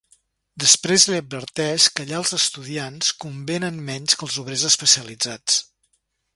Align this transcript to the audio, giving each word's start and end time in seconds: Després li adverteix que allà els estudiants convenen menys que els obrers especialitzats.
Després 0.61 1.03
li 1.09 1.19
adverteix 1.23 1.85
que 1.99 2.07
allà 2.07 2.17
els 2.23 2.33
estudiants 2.39 3.13
convenen 3.27 3.79
menys 3.93 4.17
que 4.19 4.29
els 4.31 4.41
obrers 4.47 4.67
especialitzats. 4.75 5.63